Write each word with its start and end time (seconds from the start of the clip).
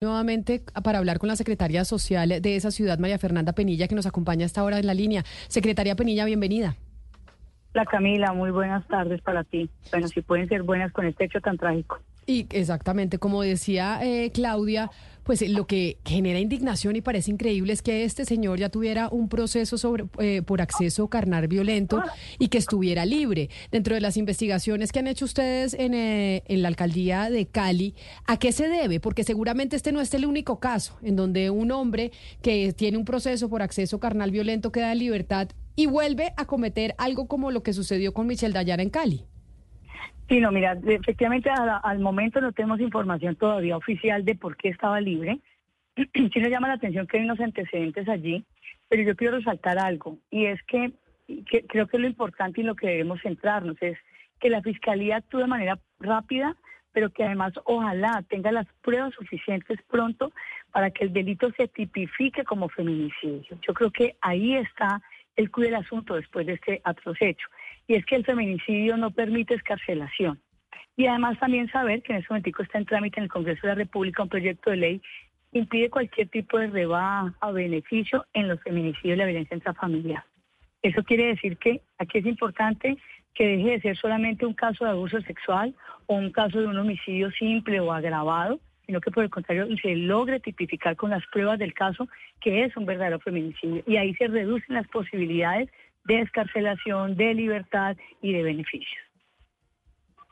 Nuevamente 0.00 0.62
para 0.84 0.98
hablar 0.98 1.18
con 1.18 1.26
la 1.26 1.34
secretaria 1.34 1.84
social 1.84 2.28
de 2.40 2.54
esa 2.54 2.70
ciudad, 2.70 3.00
María 3.00 3.18
Fernanda 3.18 3.52
Penilla, 3.52 3.88
que 3.88 3.96
nos 3.96 4.06
acompaña 4.06 4.46
hasta 4.46 4.60
ahora 4.60 4.78
en 4.78 4.86
la 4.86 4.94
línea. 4.94 5.24
Secretaria 5.48 5.96
Penilla, 5.96 6.24
bienvenida. 6.24 6.76
La 7.74 7.84
Camila, 7.84 8.32
muy 8.32 8.52
buenas 8.52 8.86
tardes 8.86 9.20
para 9.22 9.42
ti. 9.42 9.68
Bueno, 9.90 10.06
si 10.06 10.22
pueden 10.22 10.48
ser 10.48 10.62
buenas 10.62 10.92
con 10.92 11.04
este 11.04 11.24
hecho 11.24 11.40
tan 11.40 11.58
trágico. 11.58 11.98
Y 12.26 12.46
exactamente, 12.50 13.18
como 13.18 13.42
decía 13.42 13.98
eh, 14.00 14.30
Claudia, 14.32 14.88
pues 15.28 15.46
lo 15.46 15.66
que 15.66 15.98
genera 16.06 16.40
indignación 16.40 16.96
y 16.96 17.02
parece 17.02 17.30
increíble 17.30 17.74
es 17.74 17.82
que 17.82 18.04
este 18.04 18.24
señor 18.24 18.58
ya 18.58 18.70
tuviera 18.70 19.10
un 19.10 19.28
proceso 19.28 19.76
sobre, 19.76 20.06
eh, 20.20 20.40
por 20.40 20.62
acceso 20.62 21.08
carnal 21.08 21.48
violento 21.48 22.02
y 22.38 22.48
que 22.48 22.56
estuviera 22.56 23.04
libre. 23.04 23.50
Dentro 23.70 23.94
de 23.94 24.00
las 24.00 24.16
investigaciones 24.16 24.90
que 24.90 25.00
han 25.00 25.06
hecho 25.06 25.26
ustedes 25.26 25.74
en, 25.74 25.92
eh, 25.92 26.44
en 26.46 26.62
la 26.62 26.68
alcaldía 26.68 27.28
de 27.28 27.44
Cali, 27.44 27.94
¿a 28.26 28.38
qué 28.38 28.52
se 28.52 28.68
debe? 28.68 29.00
Porque 29.00 29.22
seguramente 29.22 29.76
este 29.76 29.92
no 29.92 30.00
es 30.00 30.14
el 30.14 30.24
único 30.24 30.60
caso 30.60 30.96
en 31.02 31.14
donde 31.14 31.50
un 31.50 31.72
hombre 31.72 32.10
que 32.40 32.72
tiene 32.72 32.96
un 32.96 33.04
proceso 33.04 33.50
por 33.50 33.60
acceso 33.60 34.00
carnal 34.00 34.30
violento 34.30 34.72
queda 34.72 34.92
en 34.92 34.98
libertad 34.98 35.48
y 35.76 35.84
vuelve 35.84 36.32
a 36.38 36.46
cometer 36.46 36.94
algo 36.96 37.28
como 37.28 37.50
lo 37.50 37.62
que 37.62 37.74
sucedió 37.74 38.14
con 38.14 38.26
Michelle 38.26 38.54
Dayara 38.54 38.82
en 38.82 38.88
Cali. 38.88 39.26
Sí, 40.28 40.40
no, 40.40 40.52
mira, 40.52 40.76
efectivamente 40.86 41.48
al, 41.50 41.98
momento 42.00 42.40
no 42.40 42.52
tenemos 42.52 42.80
información 42.80 43.34
todavía 43.36 43.78
oficial 43.78 44.26
de 44.26 44.34
por 44.34 44.56
qué 44.58 44.68
estaba 44.68 45.00
libre. 45.00 45.38
sí 45.96 46.30
nos 46.40 46.50
llama 46.50 46.68
la 46.68 46.74
atención 46.74 47.06
que 47.06 47.18
hay 47.18 47.24
unos 47.24 47.40
antecedentes 47.40 48.06
allí, 48.08 48.44
pero 48.88 49.02
yo 49.02 49.16
quiero 49.16 49.38
resaltar 49.38 49.78
algo, 49.78 50.18
y 50.30 50.46
es 50.46 50.62
que, 50.64 50.92
creo 51.68 51.86
que 51.86 51.98
lo 51.98 52.06
importante 52.06 52.60
y 52.60 52.64
lo 52.64 52.74
que 52.74 52.88
debemos 52.88 53.20
centrarnos 53.22 53.76
es 53.80 53.98
que 54.38 54.50
la 54.50 54.62
Fiscalía 54.62 55.16
actúe 55.16 55.38
de 55.38 55.46
manera 55.46 55.78
rápida, 55.98 56.56
pero 56.92 57.10
que 57.10 57.24
además 57.24 57.54
ojalá 57.64 58.22
tenga 58.28 58.52
las 58.52 58.66
pruebas 58.82 59.14
suficientes 59.14 59.78
pronto 59.90 60.32
para 60.72 60.90
que 60.90 61.04
el 61.04 61.12
delito 61.12 61.50
se 61.56 61.68
tipifique 61.68 62.44
como 62.44 62.68
feminicidio. 62.68 63.58
Yo 63.66 63.74
creo 63.74 63.90
que 63.90 64.16
ahí 64.20 64.56
está 64.56 65.00
el 65.36 65.50
cuide 65.50 65.68
del 65.68 65.76
asunto 65.76 66.14
después 66.14 66.46
de 66.46 66.54
este 66.54 66.80
atroz 66.84 67.16
hecho. 67.20 67.46
Y 67.88 67.94
es 67.94 68.04
que 68.04 68.16
el 68.16 68.24
feminicidio 68.24 68.96
no 68.96 69.10
permite 69.10 69.54
escarcelación. 69.54 70.38
Y 70.96 71.06
además 71.06 71.38
también 71.40 71.70
saber 71.70 72.02
que 72.02 72.12
en 72.12 72.18
este 72.18 72.32
momento 72.32 72.62
está 72.62 72.78
en 72.78 72.84
trámite 72.84 73.18
en 73.18 73.24
el 73.24 73.30
Congreso 73.30 73.62
de 73.62 73.68
la 73.68 73.74
República 73.74 74.22
un 74.22 74.28
proyecto 74.28 74.70
de 74.70 74.76
ley 74.76 75.02
que 75.50 75.58
impide 75.58 75.88
cualquier 75.88 76.28
tipo 76.28 76.58
de 76.58 76.66
rebaja 76.66 77.34
o 77.40 77.52
beneficio 77.52 78.26
en 78.34 78.48
los 78.48 78.60
feminicidios 78.62 79.16
y 79.16 79.18
la 79.18 79.24
violencia 79.24 79.54
intrafamiliar. 79.54 80.24
Eso 80.82 81.02
quiere 81.02 81.26
decir 81.28 81.56
que 81.56 81.80
aquí 81.98 82.18
es 82.18 82.26
importante 82.26 82.98
que 83.34 83.46
deje 83.46 83.70
de 83.70 83.80
ser 83.80 83.96
solamente 83.96 84.44
un 84.44 84.54
caso 84.54 84.84
de 84.84 84.90
abuso 84.90 85.20
sexual 85.22 85.74
o 86.06 86.16
un 86.16 86.30
caso 86.30 86.60
de 86.60 86.66
un 86.66 86.76
homicidio 86.76 87.30
simple 87.30 87.80
o 87.80 87.92
agravado, 87.92 88.60
sino 88.84 89.00
que 89.00 89.10
por 89.10 89.24
el 89.24 89.30
contrario 89.30 89.66
se 89.80 89.94
logre 89.96 90.40
tipificar 90.40 90.96
con 90.96 91.10
las 91.10 91.24
pruebas 91.32 91.58
del 91.58 91.74
caso 91.74 92.08
que 92.40 92.64
es 92.64 92.76
un 92.76 92.86
verdadero 92.86 93.20
feminicidio. 93.20 93.82
Y 93.86 93.96
ahí 93.96 94.14
se 94.14 94.28
reducen 94.28 94.74
las 94.74 94.88
posibilidades 94.88 95.70
de 96.08 96.20
escarcelación, 96.22 97.16
de 97.16 97.34
libertad 97.34 97.96
y 98.22 98.32
de 98.32 98.42
beneficios. 98.42 99.07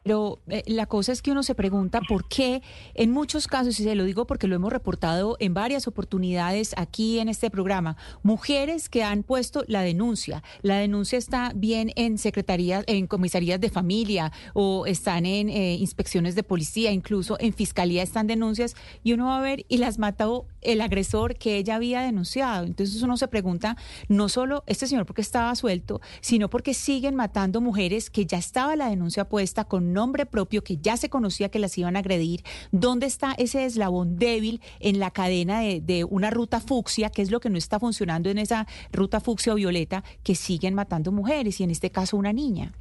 Pero 0.07 0.39
eh, 0.47 0.62
la 0.67 0.87
cosa 0.87 1.11
es 1.11 1.21
que 1.21 1.33
uno 1.33 1.43
se 1.43 1.57
pregunta 1.57 2.01
por 2.09 2.29
qué 2.29 2.62
en 2.95 3.11
muchos 3.11 3.49
casos, 3.49 3.81
y 3.81 3.83
se 3.83 3.97
lo 3.97 4.05
digo 4.05 4.25
porque 4.25 4.47
lo 4.47 4.55
hemos 4.55 4.73
reportado 4.73 5.37
en 5.41 5.53
varias 5.53 5.89
oportunidades 5.89 6.75
aquí 6.77 7.19
en 7.19 7.29
este 7.29 7.51
programa, 7.51 7.97
mujeres 8.23 8.89
que 8.89 9.03
han 9.03 9.25
puesto 9.25 9.65
la 9.67 9.83
denuncia. 9.83 10.45
La 10.62 10.77
denuncia 10.77 11.19
está 11.19 11.51
bien 11.57 11.91
en 11.97 12.19
secretarías, 12.19 12.84
en 12.87 13.09
comisarías 13.09 13.61
de 13.61 13.69
familia 13.69 14.31
o 14.55 14.87
están 14.87 15.27
en 15.27 15.49
eh, 15.49 15.75
inspecciones 15.75 16.37
de 16.37 16.45
policía, 16.45 16.93
incluso 16.93 17.37
en 17.41 17.53
fiscalía 17.53 18.05
están 18.05 18.29
denuncias 18.29 18.77
y 19.03 19.12
uno 19.12 19.27
va 19.27 19.39
a 19.39 19.43
ver 19.43 19.67
y 19.69 19.79
las 19.79 19.99
mató 19.99 20.47
el 20.61 20.83
agresor 20.83 21.34
que 21.34 21.57
ella 21.57 21.75
había 21.75 22.03
denunciado. 22.03 22.65
Entonces 22.65 23.03
uno 23.03 23.17
se 23.17 23.27
pregunta, 23.27 23.77
no 24.07 24.29
solo 24.29 24.62
este 24.69 24.87
señor 24.87 25.05
porque 25.05 25.23
estaba 25.23 25.53
suelto, 25.57 26.01
sino 26.21 26.49
porque 26.49 26.75
siguen 26.75 27.17
matando 27.17 27.61
mujeres 27.61 28.09
que 28.09 28.25
ya 28.25 28.39
estaba 28.39 28.77
la 28.77 28.89
denuncia 28.89 29.28
puesta 29.28 29.65
con 29.65 29.96
nombre 29.97 30.27
propio, 30.27 30.62
que 30.62 30.77
ya 30.77 30.97
se 30.97 31.11
conocía 31.11 31.51
que 31.51 31.59
las 31.59 31.77
iban 31.77 31.97
a 31.97 32.01
agredir. 32.01 32.41
¿Dónde 32.71 33.07
está 33.07 33.33
ese 33.39 33.65
eslabón 33.65 34.19
débil 34.19 34.61
en 34.81 35.01
la 35.01 35.11
cadena 35.11 35.61
de, 35.61 36.05
una 36.09 36.31
ruta 36.31 36.61
fucsia, 36.61 37.11
que 37.11 37.23
es 37.23 37.31
lo 37.31 37.41
que 37.41 37.51
no 37.51 37.59
está 37.59 37.81
funcionando 37.81 38.31
en 38.31 38.39
esa 38.39 38.67
ruta 38.93 39.21
fucsia 39.21 39.53
o 39.53 39.57
violeta, 39.57 40.05
que 40.23 40.34
siguen 40.34 40.75
matando 40.75 41.11
mujeres 41.11 41.61
y 41.61 41.65
en 41.65 41.71
este 41.71 41.91
caso 41.91 42.17
una 42.17 42.33
niña? 42.33 42.73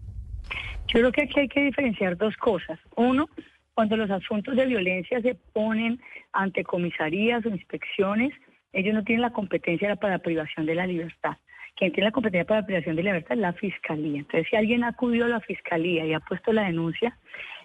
Yo 0.88 1.00
creo 1.00 1.12
que 1.12 1.24
aquí 1.24 1.40
hay 1.40 1.48
que 1.48 1.64
diferenciar 1.64 2.16
dos 2.18 2.36
cosas. 2.38 2.78
Uno, 2.96 3.28
cuando 3.74 3.97
los 3.97 4.12
asuntos 4.12 4.56
de 4.56 4.66
violencia 4.66 5.22
se 5.22 5.36
ponen 5.53 6.00
ante 6.32 6.64
comisarías 6.64 7.46
o 7.46 7.50
inspecciones, 7.50 8.32
ellos 8.74 8.94
no 8.94 9.03
tienen 9.03 9.22
la 9.22 9.32
competencia 9.32 9.96
para 9.96 10.20
privación 10.20 10.66
de 10.66 10.76
la 10.76 10.86
libertad. 10.86 11.38
Quien 11.75 11.91
tiene 11.91 12.08
la 12.08 12.12
competencia 12.12 12.46
para 12.46 12.62
la 12.62 12.66
privación 12.66 12.96
de 12.96 13.03
libertad 13.03 13.34
es 13.34 13.40
la 13.40 13.53
fiscalía. 13.53 14.19
Entonces, 14.19 14.47
si 14.50 14.56
alguien 14.56 14.84
ha 14.84 14.90
acudido 14.90 15.25
a 15.25 15.30
la 15.30 15.41
fiscalía 15.41 16.06
y 16.06 16.13
ha 16.13 16.19
puesto 16.19 16.53
la 16.53 16.63
denuncia, 16.63 17.18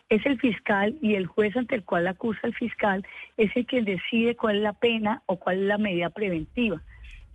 es 0.08 0.26
el 0.26 0.38
fiscal 0.40 0.96
y 1.00 1.14
el 1.14 1.26
juez 1.26 1.56
ante 1.56 1.76
el 1.76 1.84
cual 1.84 2.08
acusa 2.08 2.40
el 2.42 2.54
fiscal 2.54 3.06
es 3.36 3.56
el 3.56 3.66
que 3.66 3.82
decide 3.82 4.34
cuál 4.34 4.56
es 4.56 4.62
la 4.62 4.72
pena 4.72 5.22
o 5.26 5.36
cuál 5.36 5.60
es 5.60 5.66
la 5.66 5.78
medida 5.78 6.10
preventiva. 6.10 6.82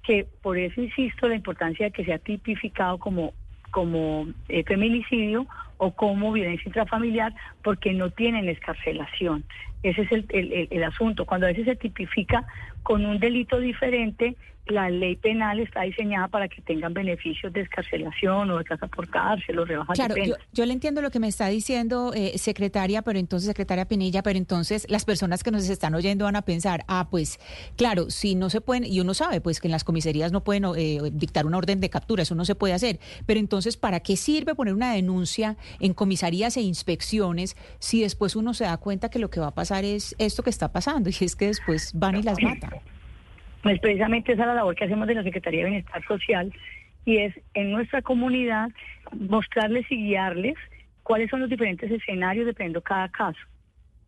Que 0.04 0.28
por 0.42 0.58
eso 0.58 0.82
insisto 0.82 1.30
la 1.30 1.36
importancia 1.36 1.86
de 1.86 1.92
que 1.92 2.06
sea 2.06 2.20
tipificado 2.20 3.00
como 3.00 3.34
como 3.72 4.26
eh, 4.48 4.64
feminicidio 4.64 5.48
o 5.78 5.92
como 5.92 6.32
violencia 6.32 6.64
intrafamiliar 6.66 7.34
porque 7.62 7.92
no 7.92 8.10
tienen 8.10 8.48
escarcelación. 8.48 9.44
Ese 9.84 10.04
es 10.04 10.12
el, 10.14 10.26
el, 10.72 10.84
asunto. 10.86 11.26
Cuando 11.26 11.46
a 11.46 11.50
veces 11.50 11.66
se 11.66 11.76
tipifica 11.76 12.46
con 12.84 13.06
un 13.06 13.20
delito 13.20 13.60
diferente, 13.60 14.38
la 14.68 14.90
ley 14.90 15.16
penal 15.16 15.60
está 15.60 15.82
diseñada 15.82 16.28
para 16.28 16.48
que 16.48 16.62
tengan 16.62 16.94
beneficios 16.94 17.54
de 17.54 17.62
escarcelación 17.62 18.50
o 18.50 18.58
de 18.58 18.64
casa 18.64 18.88
por 18.88 19.08
cárcel 19.10 19.60
o 19.60 19.66
rebajas 19.66 19.96
claro, 19.96 20.16
Yo, 20.16 20.36
yo, 20.54 20.66
le 20.66 20.74
entiendo 20.74 21.02
lo 21.02 21.12
que 21.12 21.20
me 21.20 21.28
está 21.28 21.48
diciendo, 21.48 22.14
eh, 22.16 22.38
secretaria, 22.38 23.02
pero 23.04 23.20
entonces, 23.20 23.48
secretaria 23.48 23.86
Pinilla, 23.86 24.24
pero 24.24 24.38
entonces 24.38 24.88
las 24.90 25.06
personas 25.06 25.44
que 25.44 25.52
nos 25.52 25.70
están 25.70 25.94
oyendo 25.94 26.26
van 26.26 26.36
a 26.36 26.42
pensar, 26.42 26.84
ah, 26.88 27.08
pues, 27.12 27.40
claro, 27.76 28.10
si 28.10 28.34
no 28.36 28.50
se 28.50 28.60
pueden, 28.60 28.86
y 28.86 29.00
uno 29.00 29.14
sabe, 29.14 29.40
pues, 29.40 29.60
que 29.60 29.68
en 29.68 29.72
las 29.72 29.84
comisarías 29.84 30.32
no 30.32 30.44
pueden 30.44 30.66
eh, 30.78 31.00
dictar 31.12 31.46
una 31.46 31.58
orden 31.58 31.80
de 31.80 31.90
captura, 31.90 32.24
eso 32.24 32.34
no 32.34 32.46
se 32.46 32.56
puede 32.56 32.74
hacer, 32.74 33.00
pero 33.26 33.40
entonces, 33.40 33.78
¿para 33.78 34.00
qué 34.00 34.18
sirve 34.18 34.56
poner 34.56 34.74
una 34.74 34.94
denuncia 34.94 35.58
en 35.80 35.94
comisarías 35.94 36.58
e 36.58 36.62
inspecciones 36.62 37.56
si 37.80 38.02
después 38.02 38.36
uno 38.36 38.54
se 38.54 38.64
da 38.64 38.78
cuenta 38.78 39.10
que 39.10 39.20
lo 39.20 39.30
que 39.30 39.40
va 39.40 39.48
a 39.48 39.54
pasar 39.54 39.86
es 39.86 40.16
esto 40.18 40.42
que 40.42 40.50
está 40.50 40.72
pasando 40.72 41.10
y 41.10 41.24
es 41.24 41.36
que 41.36 41.48
después 41.48 41.92
van 41.94 42.18
y 42.18 42.24
las 42.24 42.42
matan? 42.42 42.82
Pues 43.66 43.80
precisamente 43.80 44.32
esa 44.32 44.44
es 44.44 44.48
la 44.48 44.54
labor 44.54 44.76
que 44.76 44.84
hacemos 44.84 45.08
de 45.08 45.16
la 45.16 45.24
Secretaría 45.24 45.64
de 45.64 45.72
Bienestar 45.72 46.06
Social 46.06 46.54
y 47.04 47.18
es 47.18 47.34
en 47.56 47.72
nuestra 47.72 48.04
comunidad 48.04 48.70
mostrarles 49.12 49.92
y 49.92 49.96
guiarles 50.04 50.54
cuáles 51.02 51.32
son 51.32 51.40
los 51.40 51.50
diferentes 51.50 51.90
escenarios 51.90 52.46
dependiendo 52.46 52.84
cada 52.84 53.10
caso. 53.10 53.40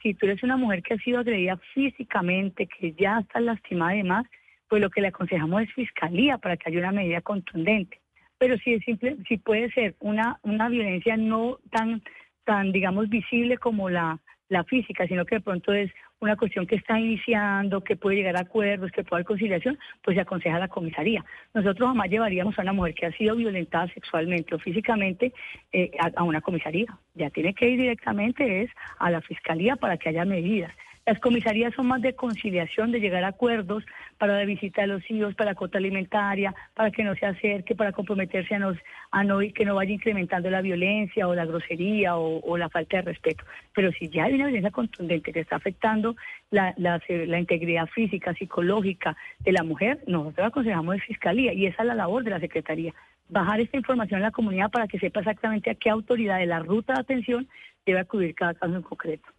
Si 0.03 0.13
tú 0.13 0.27
eres 0.27 0.43
una 0.43 0.57
mujer 0.57 0.83
que 0.83 0.93
ha 0.93 0.97
sido 0.99 1.21
agredida 1.21 1.57
físicamente, 1.73 2.67
que 2.67 2.93
ya 2.93 3.17
está 3.17 3.39
lastimada 3.39 3.95
y 3.95 4.03
demás, 4.03 4.27
pues 4.69 4.79
lo 4.79 4.91
que 4.91 5.01
le 5.01 5.07
aconsejamos 5.07 5.63
es 5.63 5.73
fiscalía 5.73 6.37
para 6.37 6.55
que 6.55 6.69
haya 6.69 6.77
una 6.77 6.91
medida 6.91 7.21
contundente. 7.21 7.99
Pero 8.37 8.59
si 8.59 8.75
es 8.75 8.83
simple, 8.83 9.17
si 9.27 9.37
puede 9.37 9.71
ser 9.71 9.95
una, 10.01 10.37
una 10.43 10.69
violencia 10.69 11.17
no 11.17 11.57
tan, 11.71 12.03
tan, 12.45 12.71
digamos, 12.71 13.09
visible 13.09 13.57
como 13.57 13.89
la, 13.89 14.19
la 14.49 14.63
física, 14.65 15.07
sino 15.07 15.25
que 15.25 15.37
de 15.37 15.41
pronto 15.41 15.73
es 15.73 15.91
una 16.19 16.35
cuestión 16.35 16.65
que 16.65 16.75
está 16.75 16.99
iniciando, 16.99 17.83
que 17.83 17.95
puede 17.95 18.17
llegar 18.17 18.37
a 18.37 18.41
acuerdos, 18.41 18.91
que 18.91 19.03
puede 19.03 19.19
haber 19.19 19.27
conciliación, 19.27 19.77
pues 20.03 20.15
se 20.15 20.21
aconseja 20.21 20.55
a 20.55 20.59
la 20.59 20.67
comisaría. 20.67 21.23
Nosotros 21.53 21.89
jamás 21.89 22.09
llevaríamos 22.09 22.57
a 22.57 22.63
una 22.63 22.73
mujer 22.73 22.95
que 22.95 23.05
ha 23.05 23.11
sido 23.11 23.35
violentada 23.35 23.87
sexualmente 23.93 24.55
o 24.55 24.59
físicamente 24.59 25.33
eh, 25.71 25.91
a, 26.15 26.23
una 26.23 26.41
comisaría. 26.41 26.87
Ya 27.13 27.29
tiene 27.29 27.53
que 27.53 27.69
ir 27.69 27.79
directamente 27.79 28.63
es 28.63 28.71
a 28.99 29.11
la 29.11 29.21
fiscalía 29.21 29.75
para 29.75 29.97
que 29.97 30.09
haya 30.09 30.25
medidas. 30.25 30.73
Las 31.07 31.21
comisarías 31.21 31.73
son 31.73 31.87
más 31.87 32.01
de 32.01 32.15
conciliación, 32.15 32.91
de 32.91 32.99
llegar 32.99 33.23
a 33.23 33.29
acuerdos 33.29 33.85
para 34.17 34.37
la 34.37 34.43
visita 34.43 34.81
de 34.81 34.87
los 34.87 35.09
hijos, 35.09 35.35
para 35.35 35.51
la 35.51 35.55
cota 35.55 35.77
alimentaria, 35.77 36.53
para 36.73 36.91
que 36.91 37.05
no 37.05 37.15
se 37.15 37.25
acerque, 37.25 37.75
para 37.75 37.93
comprometerse 37.93 38.55
a, 38.55 38.59
nos, 38.59 38.77
a 39.11 39.23
no, 39.23 39.39
que 39.39 39.63
no 39.63 39.75
vaya 39.75 39.93
incrementando 39.93 40.49
la 40.49 40.61
violencia 40.61 41.29
o 41.29 41.33
la 41.33 41.45
grosería 41.45 42.17
o, 42.17 42.57
la 42.57 42.67
falta 42.67 42.97
de 42.97 43.03
respeto. 43.03 43.45
Pero 43.73 43.89
si 43.93 44.09
ya 44.09 44.25
hay 44.25 44.33
una 44.33 44.47
violencia 44.47 44.71
contundente 44.71 45.31
que 45.31 45.39
está 45.39 45.55
afectando 45.55 46.17
la, 46.51 46.73
la, 46.75 47.01
la 47.07 47.39
integridad 47.39 47.87
física, 47.87 48.33
psicológica 48.33 49.15
de 49.39 49.53
la 49.53 49.63
mujer, 49.63 50.03
nosotros 50.07 50.47
aconsejamos 50.47 50.95
de 50.95 51.01
fiscalía 51.03 51.53
y 51.53 51.67
esa 51.67 51.83
es 51.83 51.87
la 51.87 51.95
labor 51.95 52.25
de 52.25 52.31
la 52.31 52.41
Secretaría 52.41 52.93
bajar 53.29 53.61
esta 53.61 53.77
información 53.77 54.19
a 54.19 54.25
la 54.25 54.31
comunidad 54.31 54.71
para 54.71 54.87
que 54.87 54.99
sepa 54.99 55.21
exactamente 55.21 55.69
a 55.69 55.75
qué 55.75 55.89
autoridad 55.89 56.39
de 56.39 56.45
la 56.47 56.59
ruta 56.59 56.93
de 56.93 56.99
atención 56.99 57.47
debe 57.85 57.99
acudir 57.99 58.35
cada 58.35 58.53
caso 58.53 58.75
en 58.75 58.81
concreto. 58.81 59.36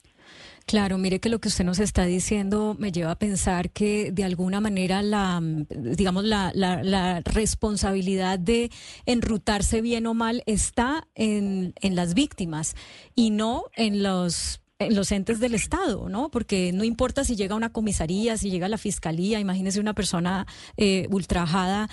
Claro, 0.66 0.98
mire 0.98 1.18
que 1.18 1.30
lo 1.30 1.40
que 1.40 1.48
usted 1.48 1.64
nos 1.64 1.78
está 1.78 2.04
diciendo 2.04 2.76
me 2.78 2.92
lleva 2.92 3.12
a 3.12 3.18
pensar 3.18 3.70
que 3.70 4.12
de 4.12 4.24
alguna 4.24 4.60
manera 4.60 5.02
la, 5.02 5.40
digamos, 5.70 6.24
la, 6.24 6.52
la, 6.54 7.20
responsabilidad 7.24 8.38
de 8.38 8.70
enrutarse 9.06 9.80
bien 9.80 10.06
o 10.06 10.12
mal 10.12 10.42
está 10.44 11.08
en, 11.14 11.72
en 11.80 11.94
las 11.94 12.12
víctimas 12.12 12.74
y 13.14 13.30
no 13.30 13.64
en 13.76 14.02
los 14.02 14.60
en 14.78 14.94
los 14.94 15.10
entes 15.10 15.40
del 15.40 15.54
Estado, 15.54 16.08
¿no? 16.08 16.30
Porque 16.30 16.70
no 16.72 16.84
importa 16.84 17.24
si 17.24 17.34
llega 17.34 17.56
una 17.56 17.72
comisaría, 17.72 18.36
si 18.36 18.50
llega 18.50 18.68
la 18.68 18.78
fiscalía, 18.78 19.40
imagínese 19.40 19.80
una 19.80 19.94
persona 19.94 20.46
eh, 20.76 21.08
ultrajada 21.10 21.88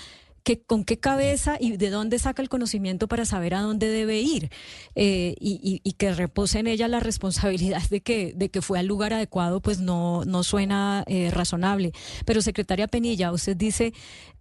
que, 0.46 0.60
con 0.60 0.84
qué 0.84 0.96
cabeza 0.96 1.56
y 1.58 1.76
de 1.76 1.90
dónde 1.90 2.20
saca 2.20 2.40
el 2.40 2.48
conocimiento 2.48 3.08
para 3.08 3.24
saber 3.24 3.52
a 3.52 3.62
dónde 3.62 3.88
debe 3.88 4.20
ir 4.20 4.50
eh, 4.94 5.34
y, 5.40 5.80
que 5.98 6.14
repose 6.14 6.60
en 6.60 6.68
ella 6.68 6.86
la 6.86 7.00
responsabilidad 7.00 7.82
de 7.90 8.00
que, 8.00 8.32
de 8.36 8.48
que 8.48 8.62
fue 8.62 8.78
al 8.78 8.86
lugar 8.86 9.12
adecuado, 9.12 9.60
pues 9.60 9.80
no, 9.80 10.24
no 10.24 10.44
suena 10.44 11.02
eh, 11.08 11.32
razonable. 11.32 11.90
Pero 12.24 12.42
secretaria 12.42 12.86
Penilla, 12.86 13.32
usted 13.32 13.56
dice, 13.56 13.92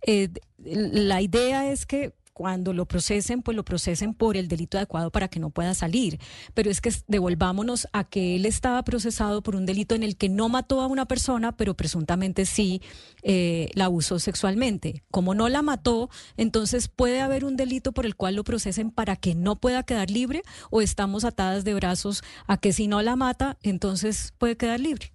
eh, 0.05 0.29
la 0.63 1.23
idea 1.23 1.71
es 1.71 1.87
que 1.87 2.13
cuando 2.35 2.73
lo 2.73 2.85
procesen, 2.85 3.41
pues 3.41 3.55
lo 3.55 3.63
procesen 3.63 4.13
por 4.13 4.35
el 4.35 4.49
delito 4.49 4.77
adecuado 4.77 5.09
para 5.09 5.29
que 5.29 5.39
no 5.39 5.51
pueda 5.51 5.73
salir. 5.73 6.19
Pero 6.53 6.69
es 6.69 6.81
que 6.81 6.91
devolvámonos 7.07 7.87
a 7.93 8.03
que 8.03 8.35
él 8.35 8.45
estaba 8.45 8.83
procesado 8.83 9.41
por 9.41 9.55
un 9.55 9.65
delito 9.65 9.95
en 9.95 10.03
el 10.03 10.17
que 10.17 10.27
no 10.27 10.49
mató 10.49 10.81
a 10.81 10.87
una 10.87 11.05
persona, 11.05 11.53
pero 11.55 11.75
presuntamente 11.75 12.45
sí 12.45 12.81
eh, 13.23 13.69
la 13.73 13.87
usó 13.87 14.19
sexualmente. 14.19 15.01
Como 15.11 15.33
no 15.33 15.47
la 15.47 15.61
mató, 15.61 16.09
entonces 16.35 16.89
puede 16.89 17.21
haber 17.21 17.45
un 17.45 17.55
delito 17.55 17.93
por 17.93 18.05
el 18.05 18.17
cual 18.17 18.35
lo 18.35 18.43
procesen 18.43 18.91
para 18.91 19.15
que 19.15 19.33
no 19.33 19.55
pueda 19.55 19.83
quedar 19.83 20.11
libre 20.11 20.41
o 20.69 20.81
estamos 20.81 21.23
atadas 21.23 21.63
de 21.63 21.73
brazos 21.73 22.21
a 22.47 22.57
que 22.57 22.73
si 22.73 22.89
no 22.89 23.01
la 23.01 23.15
mata, 23.15 23.57
entonces 23.63 24.33
puede 24.37 24.57
quedar 24.57 24.81
libre. 24.81 25.13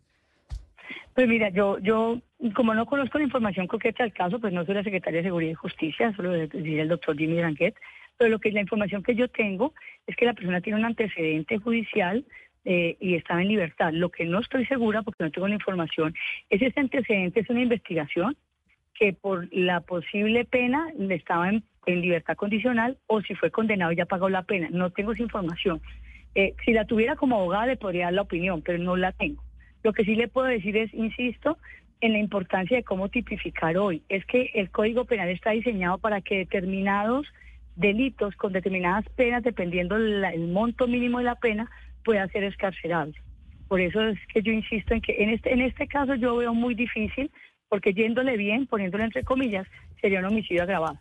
Pues 1.14 1.28
mira, 1.28 1.50
yo, 1.50 1.78
yo, 1.81 2.23
como 2.54 2.75
no 2.75 2.87
conozco 2.87 3.19
la 3.19 3.25
información 3.25 3.66
concreta 3.66 4.02
del 4.02 4.12
caso, 4.12 4.38
pues 4.38 4.52
no 4.52 4.64
soy 4.64 4.75
la 4.75 4.82
secretaria 4.82 5.19
de 5.19 5.28
Seguridad 5.28 5.52
y 5.52 5.54
Justicia, 5.54 6.12
solo 6.16 6.32
diría 6.48 6.82
el 6.82 6.88
doctor 6.88 7.16
Jimmy 7.16 7.37
Branquet, 7.37 7.75
pero 8.16 8.31
lo 8.31 8.38
que 8.38 8.50
la 8.52 8.60
información 8.60 9.02
que 9.02 9.14
yo 9.14 9.28
tengo 9.28 9.75
es 10.06 10.16
que 10.16 10.25
la 10.25 10.34
persona 10.34 10.60
tiene 10.60 10.78
un 10.78 10.84
antecedente 10.84 11.58
judicial 11.58 12.25
eh, 12.64 12.96
y 13.00 13.14
estaba 13.14 13.42
en 13.42 13.48
libertad. 13.48 13.92
Lo 13.92 14.10
que 14.10 14.25
no 14.25 14.40
estoy 14.40 14.66
segura, 14.66 15.02
porque 15.02 15.25
no 15.25 15.31
tengo 15.31 15.48
la 15.48 15.54
información, 15.54 16.14
es 16.48 16.60
ese 16.62 16.81
antecedente, 16.81 17.40
es 17.40 17.50
una 17.50 17.62
investigación 17.62 18.37
que 18.94 19.14
por 19.14 19.48
la 19.54 19.81
posible 19.81 20.44
pena 20.44 20.92
estaba 21.08 21.48
en, 21.48 21.64
libertad 21.87 22.37
condicional 22.37 22.98
o 23.06 23.20
si 23.22 23.34
fue 23.34 23.50
condenado 23.50 23.90
y 23.90 23.96
ya 23.96 24.04
pagó 24.04 24.28
la 24.28 24.42
pena. 24.42 24.69
No 24.70 24.90
tengo 24.90 25.12
esa 25.12 25.22
información. 25.22 25.81
Eh, 26.34 26.54
si 26.64 26.72
la 26.72 26.84
tuviera 26.84 27.16
como 27.16 27.37
abogada 27.37 27.66
le 27.66 27.76
podría 27.76 28.04
dar 28.04 28.12
la 28.12 28.22
opinión, 28.22 28.62
pero 28.62 28.78
no 28.78 28.96
la 28.96 29.10
tengo. 29.12 29.42
Lo 29.82 29.92
que 29.92 30.04
sí 30.04 30.14
le 30.14 30.28
puedo 30.28 30.46
decir 30.46 30.76
es, 30.76 30.92
insisto, 30.92 31.58
en 32.00 32.12
la 32.12 32.19
importancia 32.19 32.76
de 32.76 32.85
cómo 32.85 33.08
tipificar 33.08 33.76
hoy. 33.76 34.02
Es 34.08 34.25
que 34.26 34.50
el 34.55 34.70
Código 34.70 35.05
Penal 35.05 35.29
está 35.29 35.50
diseñado 35.50 35.99
para 35.99 36.20
que 36.20 36.38
determinados 36.38 37.26
delitos 37.76 38.35
con 38.37 38.52
determinadas 38.52 39.05
penas, 39.17 39.43
dependiendo 39.43 39.97
el 39.97 40.49
monto 40.49 40.87
mínimo 40.87 41.19
de 41.19 41.25
la 41.25 41.37
pena, 41.37 41.70
pueda 42.05 42.26
ser 42.29 42.44
escarcelable. 42.44 43.14
Por 43.69 43.81
eso 43.81 44.02
es 44.02 44.19
que 44.32 44.43
yo 44.43 44.52
insisto 44.52 44.94
en 44.94 45.00
que 45.00 45.23
en 45.23 45.31
este, 45.31 45.52
en 45.52 45.61
este 45.61 45.87
caso 45.87 46.14
yo 46.17 46.37
veo 46.37 46.52
muy 46.52 46.75
difícil, 46.75 47.31
porque 47.69 47.94
yéndole 47.94 48.37
bien, 48.37 48.67
poniéndolo 48.67 49.05
entre 49.05 49.23
comillas, 49.23 49.67
sería 50.00 50.19
un 50.19 50.26
homicidio 50.26 50.64
agravado. 50.64 50.99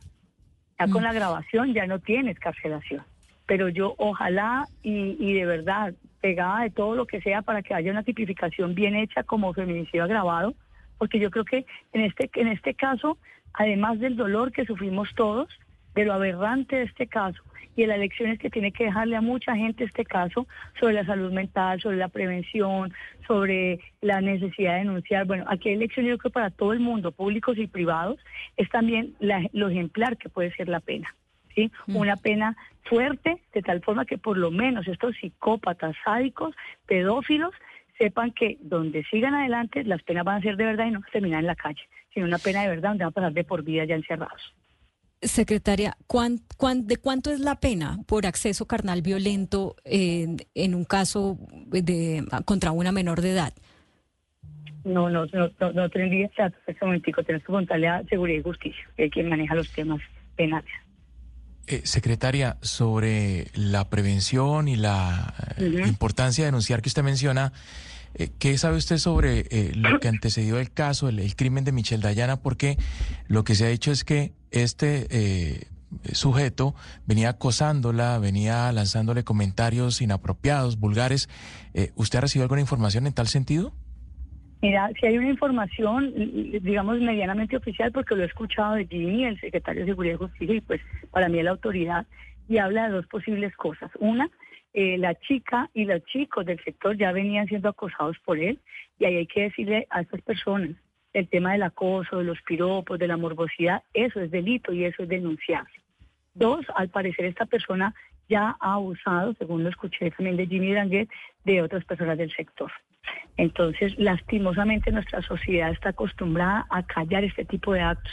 Ya 0.79 0.87
con 0.87 1.01
mm. 1.01 1.05
la 1.05 1.13
grabación 1.13 1.73
ya 1.73 1.87
no 1.87 1.99
tiene 1.99 2.31
escarcelación. 2.31 3.01
Pero 3.47 3.69
yo 3.69 3.95
ojalá 3.97 4.65
y, 4.83 5.17
y 5.19 5.33
de 5.33 5.45
verdad 5.45 5.95
pegada 6.21 6.61
de 6.61 6.69
todo 6.69 6.95
lo 6.95 7.07
que 7.07 7.21
sea 7.21 7.41
para 7.41 7.63
que 7.63 7.73
haya 7.73 7.91
una 7.91 8.03
tipificación 8.03 8.75
bien 8.75 8.95
hecha 8.95 9.23
como 9.23 9.53
feminicidio 9.53 10.03
agravado, 10.03 10.53
porque 10.99 11.17
yo 11.17 11.31
creo 11.31 11.45
que 11.45 11.65
en 11.93 12.01
este, 12.01 12.29
en 12.35 12.49
este 12.49 12.75
caso, 12.75 13.17
además 13.53 13.99
del 13.99 14.15
dolor 14.15 14.51
que 14.51 14.65
sufrimos 14.65 15.09
todos, 15.15 15.49
de 15.95 16.05
lo 16.05 16.13
aberrante 16.13 16.75
de 16.75 16.83
este 16.83 17.07
caso 17.07 17.41
y 17.75 17.81
de 17.81 17.87
las 17.87 17.99
lecciones 17.99 18.37
que 18.37 18.49
tiene 18.49 18.71
que 18.71 18.85
dejarle 18.85 19.15
a 19.15 19.21
mucha 19.21 19.55
gente 19.55 19.85
este 19.85 20.05
caso 20.05 20.47
sobre 20.79 20.93
la 20.93 21.05
salud 21.05 21.31
mental, 21.31 21.81
sobre 21.81 21.97
la 21.97 22.09
prevención, 22.09 22.93
sobre 23.25 23.79
la 24.01 24.21
necesidad 24.21 24.73
de 24.73 24.79
denunciar. 24.79 25.25
Bueno, 25.25 25.45
aquí 25.47 25.69
hay 25.69 25.77
lecciones 25.77 26.11
yo 26.11 26.17
creo 26.17 26.31
para 26.31 26.49
todo 26.51 26.73
el 26.73 26.79
mundo, 26.79 27.11
públicos 27.11 27.57
y 27.57 27.67
privados, 27.67 28.19
es 28.57 28.69
también 28.69 29.15
lo 29.19 29.69
ejemplar 29.69 30.17
que 30.17 30.29
puede 30.29 30.51
ser 30.55 30.67
la 30.67 30.79
pena. 30.79 31.15
¿sí? 31.55 31.71
Mm. 31.87 31.95
Una 31.95 32.15
pena 32.17 32.55
fuerte, 32.83 33.41
de 33.53 33.61
tal 33.61 33.81
forma 33.81 34.05
que 34.05 34.17
por 34.17 34.37
lo 34.37 34.51
menos 34.51 34.87
estos 34.87 35.15
psicópatas, 35.15 35.95
sádicos, 36.03 36.55
pedófilos, 36.85 37.53
sepan 37.99 38.31
que 38.31 38.57
donde 38.61 39.03
sigan 39.11 39.35
adelante 39.35 39.83
las 39.83 40.01
penas 40.01 40.25
van 40.25 40.37
a 40.37 40.41
ser 40.41 40.57
de 40.57 40.65
verdad 40.65 40.87
y 40.87 40.91
no 40.91 41.01
terminar 41.11 41.41
en 41.41 41.47
la 41.47 41.55
calle, 41.55 41.81
sino 42.13 42.25
una 42.25 42.39
pena 42.39 42.63
de 42.63 42.69
verdad 42.69 42.89
donde 42.89 43.03
van 43.03 43.11
a 43.11 43.13
pasar 43.13 43.33
de 43.33 43.43
por 43.43 43.63
vida 43.63 43.85
ya 43.85 43.95
encerrados. 43.95 44.41
Secretaria, 45.21 45.97
de 45.97 46.97
cuánto 46.97 47.31
es 47.31 47.41
la 47.41 47.59
pena 47.59 47.97
por 48.07 48.25
acceso 48.25 48.65
carnal 48.65 49.01
violento 49.01 49.75
en 49.83 50.75
un 50.75 50.85
caso 50.85 51.37
de, 51.67 52.23
contra 52.45 52.71
una 52.71 52.93
menor 52.93 53.19
de 53.21 53.31
edad? 53.31 53.53
No, 54.85 55.09
no, 55.09 55.25
no, 55.33 55.49
no, 55.59 55.73
no 55.73 55.89
tendría 55.89 56.29
datos 56.37 56.59
en 56.65 56.73
este 56.73 56.85
momentico. 56.85 57.21
Tenemos 57.21 57.43
que 57.43 57.47
preguntarle 57.47 57.87
a 57.89 58.03
Seguridad 58.05 58.39
y 58.39 58.43
Justicia, 58.43 58.89
que 58.95 59.05
es 59.05 59.11
quien 59.11 59.27
maneja 59.27 59.55
los 59.55 59.69
temas 59.73 60.01
penales. 60.37 60.71
Eh, 61.71 61.81
secretaria, 61.83 62.57
sobre 62.63 63.51
la 63.53 63.91
prevención 63.91 64.67
y 64.67 64.75
la 64.75 65.35
eh, 65.57 65.83
importancia 65.85 66.43
de 66.43 66.47
denunciar 66.47 66.81
que 66.81 66.89
usted 66.89 67.03
menciona, 67.03 67.53
eh, 68.15 68.31
¿qué 68.39 68.57
sabe 68.57 68.77
usted 68.77 68.97
sobre 68.97 69.45
lo 69.75 69.99
que 69.99 70.07
antecedió 70.07 70.57
el 70.57 70.71
caso, 70.71 71.09
el, 71.09 71.35
crimen 71.35 71.65
de 71.65 71.71
Michelle 71.71 72.01
Dayana? 72.01 72.37
Porque 72.37 72.79
lo 73.27 73.43
que 73.43 73.53
se 73.53 73.67
ha 73.67 73.69
dicho 73.69 73.91
es 73.91 74.03
que 74.03 74.33
este 74.49 75.67
sujeto 76.11 76.73
venía 77.05 77.29
acosándola, 77.29 78.17
venía 78.17 78.71
lanzándole 78.71 79.23
comentarios 79.23 80.01
inapropiados, 80.01 80.79
vulgares. 80.79 81.29
¿Usted 81.93 82.17
ha 82.17 82.21
recibido 82.21 82.45
alguna 82.45 82.61
información 82.61 83.05
en 83.05 83.13
tal 83.13 83.27
sentido? 83.27 83.73
Mira, 84.61 84.91
si 84.99 85.05
hay 85.05 85.17
una 85.17 85.29
información, 85.29 86.13
digamos, 86.61 86.99
medianamente 86.99 87.55
oficial, 87.55 87.91
porque 87.93 88.15
lo 88.15 88.23
he 88.23 88.25
escuchado 88.25 88.75
de 88.75 88.85
Jimmy, 88.87 89.23
el 89.23 89.39
secretario 89.39 89.81
de 89.81 89.91
Seguridad 89.91 90.15
y 90.15 90.17
Justicia, 90.17 90.55
y 90.55 90.61
pues 90.61 90.81
para 91.11 91.29
mí 91.29 91.37
es 91.37 91.45
la 91.45 91.51
autoridad, 91.51 92.05
y 92.49 92.57
habla 92.57 92.87
de 92.87 92.95
dos 92.95 93.07
posibles 93.07 93.55
cosas. 93.55 93.89
Una, 93.99 94.29
eh, 94.73 94.97
la 94.97 95.15
chica 95.15 95.69
y 95.73 95.85
los 95.85 96.03
chicos 96.05 96.45
del 96.45 96.61
sector 96.63 96.97
ya 96.97 97.13
venían 97.13 97.47
siendo 97.47 97.69
acosados 97.69 98.17
por 98.25 98.37
él, 98.37 98.59
y 98.99 99.05
ahí 99.05 99.15
hay 99.15 99.27
que 99.27 99.43
decirle 99.43 99.87
a 99.89 100.01
estas 100.01 100.21
personas, 100.21 100.71
el 101.13 101.27
tema 101.29 101.53
del 101.53 101.63
acoso, 101.63 102.17
de 102.17 102.25
los 102.25 102.41
piropos, 102.41 102.99
de 102.99 103.07
la 103.07 103.17
morbosidad, 103.17 103.83
eso 103.93 104.19
es 104.19 104.29
delito 104.29 104.73
y 104.73 104.83
eso 104.83 105.03
es 105.03 105.09
denunciable. 105.09 105.71
Dos, 106.33 106.65
al 106.75 106.89
parecer 106.89 107.25
esta 107.25 107.45
persona 107.45 107.95
ya 108.27 108.57
ha 108.59 108.73
abusado, 108.73 109.33
según 109.35 109.63
lo 109.63 109.69
escuché 109.69 110.11
también 110.11 110.37
de 110.37 110.47
Jimmy 110.47 110.73
Danguet, 110.73 111.09
de 111.45 111.61
otras 111.61 111.83
personas 111.85 112.17
del 112.17 112.31
sector. 112.31 112.71
Entonces, 113.39 113.97
lastimosamente 113.97 114.91
nuestra 114.91 115.21
sociedad 115.21 115.71
está 115.71 115.91
acostumbrada 115.91 116.65
a 116.69 116.83
callar 116.83 117.23
este 117.23 117.45
tipo 117.45 117.71
de 117.71 117.79
actos. 117.79 118.11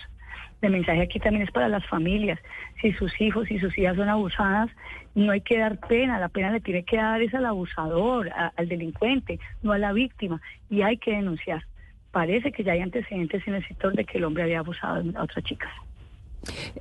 El 0.62 0.71
mensaje 0.71 1.02
aquí 1.02 1.18
también 1.18 1.42
es 1.42 1.50
para 1.50 1.68
las 1.68 1.85
familias. 1.87 2.38
Si 2.80 2.92
sus 2.92 3.21
hijos 3.21 3.50
y 3.50 3.59
sus 3.59 3.76
hijas 3.76 3.97
son 3.97 4.09
abusadas, 4.09 4.71
no 5.16 5.33
hay 5.33 5.40
que 5.40 5.59
dar 5.59 5.80
pena, 5.80 6.21
la 6.21 6.28
pena 6.28 6.52
le 6.52 6.61
tiene 6.61 6.85
que 6.85 6.99
dar 6.99 7.21
es 7.23 7.35
al 7.35 7.45
abusador, 7.45 8.30
al 8.56 8.68
delincuente, 8.68 9.40
no 9.64 9.73
a 9.73 9.78
la 9.78 9.92
víctima, 9.92 10.40
y 10.71 10.83
hay 10.83 10.97
que 10.97 11.11
denunciar. 11.11 11.64
Parece 12.12 12.52
que 12.52 12.62
ya 12.62 12.75
hay 12.75 12.83
antecedentes 12.83 13.42
en 13.49 13.56
el 13.56 13.66
sector 13.66 13.95
de 13.95 14.04
que 14.04 14.18
el 14.18 14.25
hombre 14.25 14.45
había 14.45 14.61
abusado 14.61 15.02
a 15.16 15.25
otra 15.25 15.42
chica. 15.42 15.68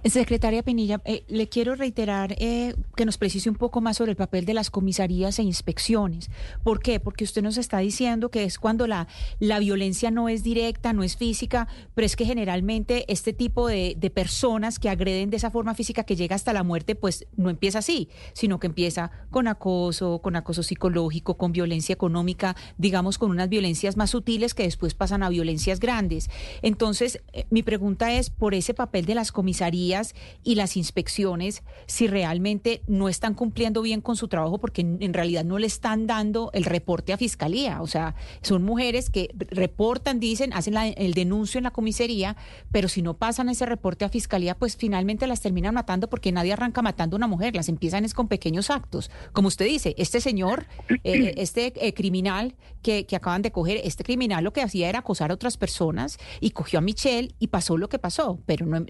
Secretaria 0.04 0.64
Penilla, 0.64 1.02
eh, 1.06 1.24
le 1.28 1.50
quiero 1.50 1.76
reiterar 1.76 2.36
eh, 2.38 2.76
que 2.96 3.06
nos 3.06 3.18
precise 3.18 3.50
un 3.50 3.56
poco 3.56 3.82
más 3.82 3.98
sobre 3.98 4.12
el 4.12 4.18
papel 4.18 4.46
de 4.46 4.54
las 4.54 4.70
comisarías 4.70 5.40
e 5.40 5.44
inspecciones. 5.44 6.30
¿Por 6.64 6.80
qué? 6.82 7.00
Porque 7.00 7.24
usted 7.24 7.42
nos 7.42 7.58
está 7.58 7.80
diciendo 7.80 8.30
que 8.30 8.44
es 8.44 8.60
cuando 8.60 8.86
la, 8.86 9.08
la 9.40 9.60
violencia 9.60 10.12
no 10.12 10.30
es 10.30 10.44
directa, 10.44 10.94
no 10.94 11.04
es 11.04 11.18
física, 11.18 11.68
pero 11.96 12.06
es 12.06 12.16
que 12.16 12.26
generalmente 12.26 13.12
este 13.12 13.34
tipo 13.34 13.68
de, 13.68 13.96
de 13.98 14.10
personas 14.10 14.78
que 14.78 14.90
agreden 14.90 15.30
de 15.32 15.38
esa 15.38 15.50
forma 15.50 15.74
física 15.74 16.04
que 16.04 16.16
llega 16.16 16.36
hasta 16.36 16.54
la 16.54 16.64
muerte, 16.64 16.96
pues 16.96 17.26
no 17.36 17.50
empieza 17.50 17.80
así, 17.80 18.10
sino 18.34 18.60
que 18.60 18.68
empieza 18.68 19.12
con 19.32 19.48
acoso, 19.48 20.20
con 20.20 20.36
acoso 20.36 20.62
psicológico, 20.62 21.38
con 21.38 21.52
violencia 21.52 21.94
económica, 21.94 22.56
digamos 22.78 23.18
con 23.18 23.32
unas 23.32 23.50
violencias 23.50 23.98
más 23.98 24.12
sutiles 24.12 24.54
que 24.54 24.64
después 24.64 24.94
pasan 24.94 25.24
a 25.24 25.30
violencias 25.30 25.80
grandes. 25.80 26.30
Entonces, 26.62 27.22
eh, 27.34 27.46
mi 27.50 27.64
pregunta 27.64 28.14
es 28.14 28.30
por 28.30 28.54
ese 28.54 28.74
papel 28.74 29.06
de 29.06 29.16
las 29.16 29.32
comisarías 29.32 29.45
comisarías 29.46 30.16
y 30.44 30.56
las 30.56 30.76
inspecciones 30.76 31.62
si 31.86 32.08
realmente 32.08 32.82
no 32.88 33.10
están 33.10 33.36
cumpliendo 33.36 33.84
bien 33.84 34.02
con 34.02 34.16
su 34.16 34.28
trabajo 34.28 34.58
porque 34.58 34.82
en, 34.82 35.14
realidad 35.14 35.46
no 35.46 35.60
le 35.60 35.68
están 35.68 36.08
dando 36.08 36.50
el 36.54 36.66
reporte 36.66 37.14
a 37.14 37.18
fiscalía. 37.18 37.84
O 37.84 37.88
sea, 37.88 38.16
son 38.42 38.64
mujeres 38.64 39.12
que 39.12 39.30
reportan, 39.52 40.20
dicen, 40.20 40.52
hacen 40.52 40.76
el 40.98 41.14
denuncio 41.14 41.60
en 41.60 41.66
la 41.66 41.70
comisaría, 41.70 42.36
pero 42.72 42.90
si 42.90 43.04
no 43.04 43.14
pasan 43.18 43.50
ese 43.50 43.68
reporte 43.68 44.04
a 44.04 44.10
fiscalía, 44.10 44.56
pues 44.58 44.78
finalmente 44.78 45.28
las 45.28 45.42
terminan 45.42 45.76
matando 45.76 46.10
porque 46.10 46.32
nadie 46.32 46.54
arranca 46.54 46.82
matando 46.82 47.16
a 47.16 47.18
una 47.18 47.28
mujer, 47.28 47.56
las 47.56 47.70
empiezan 47.70 48.04
es 48.04 48.16
con 48.16 48.28
pequeños 48.28 48.72
actos. 48.72 49.12
Como 49.32 49.48
usted 49.48 49.66
dice, 49.66 49.94
este 50.00 50.22
señor, 50.22 50.66
eh, 51.04 51.34
este 51.38 51.72
eh, 51.76 51.94
criminal 51.94 52.56
que, 52.82 53.06
que 53.06 53.16
acaban 53.16 53.44
de 53.44 53.52
coger, 53.52 53.80
este 53.84 54.04
criminal 54.04 54.44
lo 54.44 54.54
que 54.54 54.64
hacía 54.64 54.90
era 54.90 55.00
acosar 55.00 55.30
a 55.30 55.36
otras 55.36 55.58
personas 55.58 56.18
y 56.40 56.50
cogió 56.50 56.80
a 56.80 56.82
Michelle 56.82 57.36
y 57.38 57.48
pasó 57.48 57.78
lo 57.78 57.90
que 57.90 58.00
pasó, 58.00 58.40
pero 58.48 58.66
no 58.66 58.84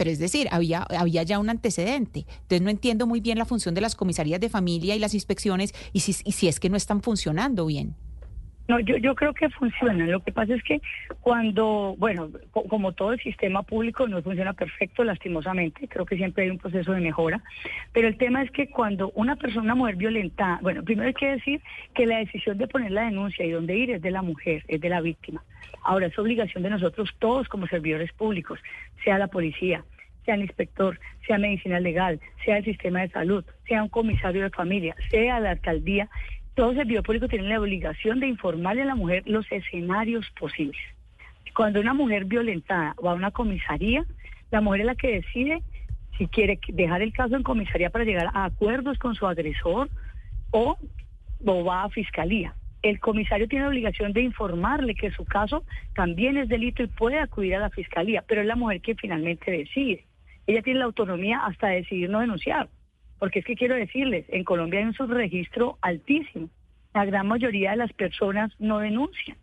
pero 0.00 0.12
es 0.12 0.18
decir, 0.18 0.48
había, 0.50 0.86
había 0.98 1.24
ya 1.24 1.38
un 1.38 1.50
antecedente. 1.50 2.20
Entonces 2.20 2.62
no 2.62 2.70
entiendo 2.70 3.06
muy 3.06 3.20
bien 3.20 3.36
la 3.36 3.44
función 3.44 3.74
de 3.74 3.82
las 3.82 3.94
comisarías 3.94 4.40
de 4.40 4.48
familia 4.48 4.96
y 4.96 4.98
las 4.98 5.12
inspecciones 5.12 5.74
y 5.92 6.00
si, 6.00 6.12
y 6.24 6.32
si 6.32 6.48
es 6.48 6.58
que 6.58 6.70
no 6.70 6.78
están 6.78 7.02
funcionando 7.02 7.66
bien. 7.66 7.94
No, 8.66 8.80
yo, 8.80 8.96
yo 8.96 9.14
creo 9.14 9.34
que 9.34 9.50
funciona. 9.50 10.06
Lo 10.06 10.20
que 10.20 10.32
pasa 10.32 10.54
es 10.54 10.62
que 10.62 10.80
cuando, 11.20 11.96
bueno, 11.98 12.30
como 12.50 12.92
todo 12.92 13.12
el 13.12 13.20
sistema 13.20 13.62
público 13.62 14.08
no 14.08 14.22
funciona 14.22 14.54
perfecto, 14.54 15.04
lastimosamente, 15.04 15.86
creo 15.86 16.06
que 16.06 16.16
siempre 16.16 16.44
hay 16.44 16.50
un 16.50 16.56
proceso 16.56 16.92
de 16.92 17.00
mejora, 17.00 17.42
pero 17.92 18.08
el 18.08 18.16
tema 18.16 18.42
es 18.42 18.50
que 18.52 18.70
cuando 18.70 19.10
una 19.14 19.36
persona, 19.36 19.64
una 19.64 19.74
mujer 19.74 19.96
violenta, 19.96 20.60
bueno, 20.62 20.82
primero 20.82 21.08
hay 21.08 21.14
que 21.14 21.32
decir 21.32 21.60
que 21.94 22.06
la 22.06 22.20
decisión 22.20 22.56
de 22.56 22.68
poner 22.68 22.92
la 22.92 23.02
denuncia 23.02 23.44
y 23.44 23.50
dónde 23.50 23.76
ir 23.76 23.90
es 23.90 24.00
de 24.00 24.12
la 24.12 24.22
mujer, 24.22 24.64
es 24.66 24.80
de 24.80 24.88
la 24.88 25.02
víctima. 25.02 25.44
Ahora, 25.82 26.06
es 26.06 26.18
obligación 26.18 26.62
de 26.62 26.70
nosotros 26.70 27.10
todos 27.18 27.48
como 27.48 27.66
servidores 27.66 28.12
públicos, 28.12 28.60
sea 29.04 29.18
la 29.18 29.28
policía, 29.28 29.84
sea 30.30 30.36
el 30.36 30.42
inspector, 30.42 31.00
sea 31.26 31.38
medicina 31.38 31.80
legal, 31.80 32.20
sea 32.44 32.58
el 32.58 32.64
sistema 32.64 33.00
de 33.00 33.08
salud, 33.08 33.44
sea 33.66 33.82
un 33.82 33.88
comisario 33.88 34.44
de 34.44 34.50
familia, 34.50 34.94
sea 35.10 35.40
la 35.40 35.50
alcaldía, 35.50 36.08
todo 36.54 36.72
servidor 36.72 37.02
público 37.02 37.26
tiene 37.26 37.48
la 37.48 37.60
obligación 37.60 38.20
de 38.20 38.28
informarle 38.28 38.82
a 38.82 38.84
la 38.84 38.94
mujer 38.94 39.24
los 39.26 39.50
escenarios 39.50 40.30
posibles. 40.38 40.80
Cuando 41.56 41.80
una 41.80 41.94
mujer 41.94 42.26
violentada 42.26 42.94
va 43.04 43.10
a 43.10 43.14
una 43.14 43.32
comisaría, 43.32 44.04
la 44.52 44.60
mujer 44.60 44.82
es 44.82 44.86
la 44.86 44.94
que 44.94 45.14
decide 45.14 45.62
si 46.16 46.28
quiere 46.28 46.60
dejar 46.68 47.02
el 47.02 47.12
caso 47.12 47.34
en 47.34 47.42
comisaría 47.42 47.90
para 47.90 48.04
llegar 48.04 48.30
a 48.32 48.44
acuerdos 48.44 48.98
con 48.98 49.16
su 49.16 49.26
agresor 49.26 49.88
o, 50.52 50.78
o 51.44 51.64
va 51.64 51.82
a 51.82 51.88
fiscalía. 51.88 52.54
El 52.82 53.00
comisario 53.00 53.48
tiene 53.48 53.64
la 53.64 53.70
obligación 53.70 54.12
de 54.12 54.22
informarle 54.22 54.94
que 54.94 55.10
su 55.10 55.24
caso 55.24 55.64
también 55.96 56.36
es 56.36 56.48
delito 56.48 56.84
y 56.84 56.86
puede 56.86 57.18
acudir 57.18 57.56
a 57.56 57.60
la 57.60 57.70
fiscalía, 57.70 58.22
pero 58.28 58.42
es 58.42 58.46
la 58.46 58.54
mujer 58.54 58.80
que 58.80 58.94
finalmente 58.94 59.50
decide. 59.50 60.04
Ella 60.50 60.62
tiene 60.62 60.80
la 60.80 60.86
autonomía 60.86 61.46
hasta 61.46 61.68
decidir 61.68 62.10
no 62.10 62.18
denunciar. 62.18 62.68
Porque 63.20 63.38
es 63.38 63.44
que 63.44 63.54
quiero 63.54 63.76
decirles, 63.76 64.24
en 64.30 64.42
Colombia 64.42 64.80
hay 64.80 64.86
un 64.86 64.94
subregistro 64.94 65.78
altísimo. 65.80 66.48
La 66.92 67.04
gran 67.04 67.28
mayoría 67.28 67.70
de 67.70 67.76
las 67.76 67.92
personas 67.92 68.50
no 68.58 68.80
denuncian. 68.80 69.36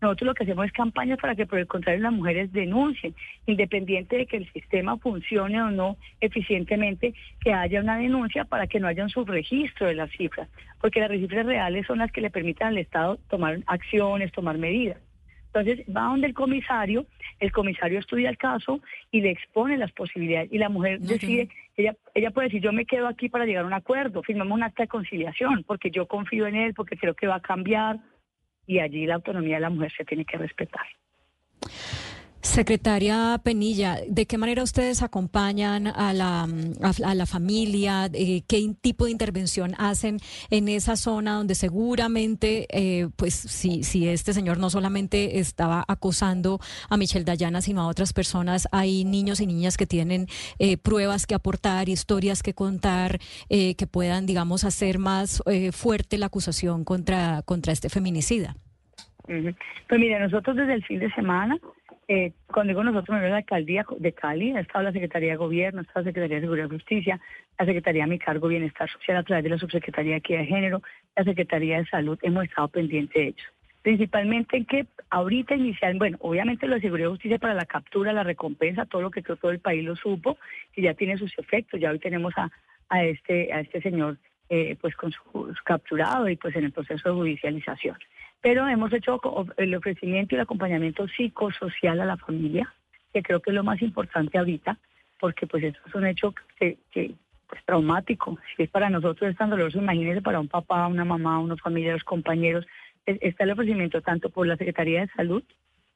Nosotros 0.00 0.26
lo 0.26 0.34
que 0.34 0.42
hacemos 0.42 0.66
es 0.66 0.72
campañas 0.72 1.20
para 1.20 1.36
que 1.36 1.46
por 1.46 1.60
el 1.60 1.68
contrario 1.68 2.02
las 2.02 2.12
mujeres 2.12 2.52
denuncien, 2.52 3.14
independiente 3.46 4.16
de 4.16 4.26
que 4.26 4.38
el 4.38 4.52
sistema 4.52 4.98
funcione 4.98 5.62
o 5.62 5.70
no 5.70 5.96
eficientemente, 6.20 7.14
que 7.40 7.52
haya 7.52 7.80
una 7.80 7.96
denuncia 7.98 8.44
para 8.44 8.66
que 8.66 8.80
no 8.80 8.88
haya 8.88 9.04
un 9.04 9.10
subregistro 9.10 9.86
de 9.86 9.94
las 9.94 10.10
cifras, 10.10 10.48
porque 10.80 10.98
las 10.98 11.10
cifras 11.12 11.46
reales 11.46 11.86
son 11.86 11.98
las 11.98 12.10
que 12.10 12.20
le 12.20 12.30
permitan 12.30 12.68
al 12.68 12.78
Estado 12.78 13.20
tomar 13.30 13.60
acciones, 13.66 14.32
tomar 14.32 14.58
medidas. 14.58 14.98
Entonces 15.52 15.84
va 15.94 16.02
donde 16.02 16.26
el 16.26 16.34
comisario, 16.34 17.06
el 17.40 17.52
comisario 17.52 17.98
estudia 17.98 18.28
el 18.28 18.36
caso 18.36 18.80
y 19.10 19.20
le 19.20 19.30
expone 19.30 19.76
las 19.76 19.92
posibilidades. 19.92 20.52
Y 20.52 20.58
la 20.58 20.68
mujer 20.68 21.00
decide, 21.00 21.48
ella, 21.76 21.96
ella 22.14 22.30
puede 22.30 22.48
decir 22.48 22.62
yo 22.62 22.72
me 22.72 22.84
quedo 22.84 23.06
aquí 23.06 23.28
para 23.28 23.46
llegar 23.46 23.64
a 23.64 23.66
un 23.66 23.72
acuerdo, 23.72 24.22
firmamos 24.22 24.56
un 24.56 24.62
acta 24.62 24.82
de 24.82 24.88
conciliación 24.88 25.64
porque 25.64 25.90
yo 25.90 26.06
confío 26.06 26.46
en 26.46 26.56
él, 26.56 26.74
porque 26.74 26.96
creo 26.96 27.14
que 27.14 27.26
va 27.26 27.36
a 27.36 27.40
cambiar 27.40 27.98
y 28.66 28.80
allí 28.80 29.06
la 29.06 29.14
autonomía 29.14 29.56
de 29.56 29.62
la 29.62 29.70
mujer 29.70 29.90
se 29.96 30.04
tiene 30.04 30.24
que 30.24 30.36
respetar. 30.36 30.86
Secretaria 32.48 33.38
Penilla, 33.44 33.98
¿de 34.08 34.24
qué 34.24 34.38
manera 34.38 34.62
ustedes 34.62 35.02
acompañan 35.02 35.86
a 35.86 36.14
la, 36.14 36.48
a, 37.04 37.14
la 37.14 37.26
familia? 37.26 38.08
Eh, 38.12 38.42
¿Qué 38.48 38.74
tipo 38.80 39.04
de 39.04 39.10
intervención 39.10 39.74
hacen 39.76 40.18
en 40.50 40.68
esa 40.68 40.96
zona 40.96 41.34
donde 41.34 41.54
seguramente, 41.54 42.66
eh, 42.70 43.10
pues 43.16 43.34
si, 43.34 43.82
si 43.82 44.08
este 44.08 44.32
señor 44.32 44.58
no 44.58 44.70
solamente 44.70 45.38
estaba 45.38 45.84
acosando 45.86 46.58
a 46.88 46.96
Michelle 46.96 47.26
Dayana, 47.26 47.60
sino 47.60 47.82
a 47.82 47.86
otras 47.86 48.14
personas, 48.14 48.66
hay 48.72 49.04
niños 49.04 49.40
y 49.40 49.46
niñas 49.46 49.76
que 49.76 49.86
tienen 49.86 50.26
eh, 50.58 50.78
pruebas 50.78 51.26
que 51.26 51.34
aportar, 51.34 51.90
historias 51.90 52.42
que 52.42 52.54
contar, 52.54 53.18
que 53.48 53.86
puedan, 53.88 54.24
digamos, 54.24 54.64
hacer 54.64 54.98
más 54.98 55.42
fuerte 55.72 56.16
la 56.16 56.26
acusación 56.26 56.84
contra, 56.84 57.42
contra 57.42 57.72
este 57.72 57.90
feminicida? 57.90 58.56
Pues 59.26 60.00
mira, 60.00 60.18
nosotros 60.18 60.56
desde 60.56 60.74
el 60.74 60.84
fin 60.84 61.00
de 61.00 61.12
semana 61.12 61.58
eh, 62.08 62.32
cuando 62.46 62.70
digo 62.70 62.82
nosotros, 62.82 63.20
me 63.20 63.28
la 63.28 63.36
alcaldía 63.36 63.84
de 63.98 64.12
Cali, 64.14 64.52
ha 64.52 64.60
estado 64.60 64.84
la 64.84 64.92
Secretaría 64.92 65.32
de 65.32 65.36
Gobierno, 65.36 65.80
ha 65.80 65.82
estado 65.82 66.00
la 66.00 66.10
Secretaría 66.10 66.36
de 66.36 66.42
Seguridad 66.42 66.66
y 66.66 66.70
Justicia, 66.70 67.20
la 67.58 67.66
Secretaría 67.66 68.04
de 68.04 68.10
Mi 68.10 68.18
Cargo 68.18 68.48
Bienestar 68.48 68.90
Social 68.90 69.18
a 69.18 69.22
través 69.22 69.44
de 69.44 69.50
la 69.50 69.58
Subsecretaría 69.58 70.12
de 70.12 70.18
Equidad 70.18 70.40
de 70.40 70.46
Género, 70.46 70.82
la 71.14 71.24
Secretaría 71.24 71.78
de 71.78 71.86
Salud, 71.86 72.18
hemos 72.22 72.44
estado 72.44 72.68
pendientes 72.68 73.14
de 73.14 73.28
ellos. 73.28 73.46
Principalmente 73.82 74.56
en 74.56 74.64
que 74.64 74.86
ahorita 75.10 75.54
inicial, 75.54 75.98
bueno, 75.98 76.16
obviamente 76.20 76.66
la 76.66 76.80
Seguridad 76.80 77.08
y 77.08 77.12
Justicia 77.12 77.38
para 77.38 77.52
la 77.52 77.66
captura, 77.66 78.14
la 78.14 78.24
recompensa, 78.24 78.86
todo 78.86 79.02
lo 79.02 79.10
que 79.10 79.22
todo 79.22 79.50
el 79.50 79.60
país 79.60 79.84
lo 79.84 79.94
supo, 79.94 80.38
y 80.74 80.82
ya 80.82 80.94
tiene 80.94 81.18
sus 81.18 81.38
efectos. 81.38 81.78
Ya 81.78 81.90
hoy 81.90 81.98
tenemos 81.98 82.32
a, 82.38 82.50
a 82.88 83.04
este 83.04 83.52
a 83.52 83.60
este 83.60 83.82
señor 83.82 84.16
eh, 84.48 84.76
pues 84.80 84.96
con 84.96 85.12
su, 85.12 85.54
capturado 85.62 86.26
y 86.28 86.36
pues 86.36 86.56
en 86.56 86.64
el 86.64 86.72
proceso 86.72 87.10
de 87.10 87.14
judicialización 87.14 87.98
pero 88.40 88.68
hemos 88.68 88.92
hecho 88.92 89.20
el 89.56 89.74
ofrecimiento 89.74 90.34
y 90.34 90.36
el 90.36 90.42
acompañamiento 90.42 91.08
psicosocial 91.08 92.00
a 92.00 92.06
la 92.06 92.16
familia, 92.16 92.72
que 93.12 93.22
creo 93.22 93.40
que 93.40 93.50
es 93.50 93.54
lo 93.54 93.64
más 93.64 93.82
importante 93.82 94.38
ahorita, 94.38 94.78
porque 95.18 95.46
pues 95.46 95.64
eso 95.64 95.78
es 95.86 95.94
un 95.94 96.06
hecho 96.06 96.34
que, 96.58 96.78
que 96.90 97.14
pues, 97.48 97.64
traumático. 97.64 98.38
Si 98.56 98.62
es 98.62 98.70
para 98.70 98.90
nosotros 98.90 99.30
es 99.30 99.36
tan 99.36 99.50
doloroso, 99.50 99.78
imagínense 99.78 100.22
para 100.22 100.40
un 100.40 100.48
papá, 100.48 100.86
una 100.86 101.04
mamá, 101.04 101.38
unos 101.38 101.60
familiares, 101.60 102.04
compañeros. 102.04 102.66
Está 103.06 103.44
el 103.44 103.52
ofrecimiento 103.52 104.02
tanto 104.02 104.28
por 104.28 104.46
la 104.46 104.56
Secretaría 104.56 105.00
de 105.00 105.08
Salud 105.08 105.42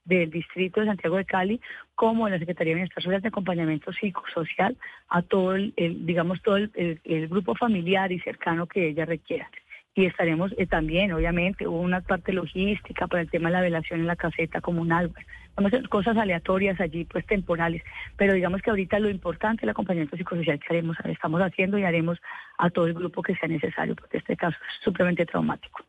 del 0.04 0.30
Distrito 0.30 0.80
de 0.80 0.86
Santiago 0.86 1.16
de 1.16 1.24
Cali 1.24 1.60
como 1.94 2.28
la 2.28 2.38
Secretaría 2.38 2.72
de 2.72 2.76
Bienestar 2.76 3.02
Social 3.02 3.22
de 3.22 3.28
acompañamiento 3.28 3.92
psicosocial 3.92 4.76
a 5.08 5.22
todo 5.22 5.54
el, 5.54 5.74
digamos 5.76 6.42
todo 6.42 6.56
el, 6.56 7.00
el, 7.04 7.28
grupo 7.28 7.54
familiar 7.54 8.10
y 8.10 8.18
cercano 8.18 8.66
que 8.66 8.88
ella 8.88 9.04
requiera 9.04 9.48
y 9.94 10.06
estaremos 10.06 10.52
eh, 10.56 10.66
también, 10.66 11.12
obviamente, 11.12 11.66
hubo 11.66 11.80
una 11.80 12.00
parte 12.00 12.32
logística 12.32 13.06
para 13.06 13.22
el 13.22 13.30
tema 13.30 13.48
de 13.48 13.54
la 13.54 13.60
velación 13.60 14.00
en 14.00 14.06
la 14.06 14.16
caseta 14.16 14.60
comunal. 14.60 15.12
Vamos 15.54 15.72
a 15.72 15.76
hacer 15.76 15.88
cosas 15.90 16.16
aleatorias 16.16 16.80
allí, 16.80 17.04
pues 17.04 17.26
temporales, 17.26 17.82
pero 18.16 18.32
digamos 18.32 18.62
que 18.62 18.70
ahorita 18.70 18.98
lo 18.98 19.10
importante 19.10 19.64
el 19.64 19.70
acompañamiento 19.70 20.16
psicosocial 20.16 20.58
que 20.58 20.66
haremos, 20.70 20.96
estamos 21.04 21.42
haciendo 21.42 21.78
y 21.78 21.84
haremos 21.84 22.18
a 22.56 22.70
todo 22.70 22.86
el 22.86 22.94
grupo 22.94 23.22
que 23.22 23.36
sea 23.36 23.48
necesario, 23.48 23.94
porque 23.94 24.18
este 24.18 24.36
caso 24.36 24.56
es 24.56 24.84
supremamente 24.84 25.26
traumático. 25.26 25.84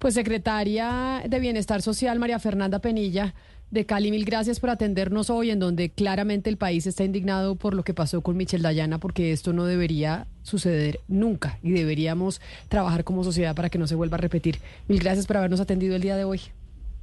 Pues 0.00 0.14
secretaria 0.14 1.22
de 1.26 1.40
Bienestar 1.40 1.82
Social, 1.82 2.18
María 2.18 2.38
Fernanda 2.40 2.80
Penilla 2.80 3.32
de 3.74 3.84
Cali, 3.84 4.12
mil 4.12 4.24
gracias 4.24 4.60
por 4.60 4.70
atendernos 4.70 5.30
hoy, 5.30 5.50
en 5.50 5.58
donde 5.58 5.90
claramente 5.90 6.48
el 6.48 6.56
país 6.56 6.86
está 6.86 7.02
indignado 7.02 7.56
por 7.56 7.74
lo 7.74 7.82
que 7.82 7.92
pasó 7.92 8.22
con 8.22 8.36
Michelle 8.36 8.62
Dayana, 8.62 8.98
porque 8.98 9.32
esto 9.32 9.52
no 9.52 9.64
debería 9.64 10.28
suceder 10.42 11.00
nunca 11.08 11.58
y 11.60 11.72
deberíamos 11.72 12.40
trabajar 12.68 13.02
como 13.02 13.24
sociedad 13.24 13.56
para 13.56 13.70
que 13.70 13.78
no 13.78 13.88
se 13.88 13.96
vuelva 13.96 14.16
a 14.16 14.20
repetir. 14.20 14.58
Mil 14.86 15.00
gracias 15.00 15.26
por 15.26 15.38
habernos 15.38 15.60
atendido 15.60 15.96
el 15.96 16.02
día 16.02 16.16
de 16.16 16.22
hoy. 16.22 16.40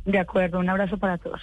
De 0.05 0.17
acuerdo, 0.17 0.59
un 0.59 0.69
abrazo 0.69 0.97
para 0.97 1.17
todos. 1.17 1.41